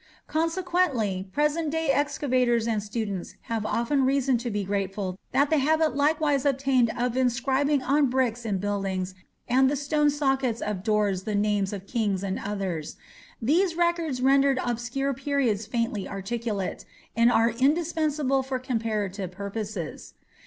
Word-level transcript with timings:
Consequently, 0.25 1.27
present 1.31 1.69
day 1.69 1.91
excavators 1.91 2.65
and 2.67 2.81
students 2.81 3.35
have 3.43 3.67
often 3.67 4.03
reason 4.03 4.35
to 4.39 4.49
be 4.49 4.63
grateful 4.63 5.15
that 5.31 5.51
the 5.51 5.59
habit 5.59 5.95
likewise 5.95 6.43
obtained 6.43 6.89
of 6.97 7.15
inscribing 7.15 7.83
on 7.83 8.07
bricks 8.09 8.43
in 8.43 8.57
buildings 8.57 9.13
and 9.47 9.69
the 9.69 9.75
stone 9.75 10.09
sockets 10.09 10.59
of 10.59 10.81
doors 10.81 11.21
the 11.25 11.35
names 11.35 11.71
of 11.71 11.85
kings 11.85 12.23
and 12.23 12.39
others. 12.39 12.95
These 13.39 13.75
records 13.75 14.23
render 14.23 14.57
obscure 14.65 15.13
periods 15.13 15.67
faintly 15.67 16.09
articulate, 16.09 16.83
and 17.15 17.31
are 17.31 17.51
indispensable 17.51 18.41
for 18.41 18.57
comparative 18.57 19.29
purposes. 19.31 20.15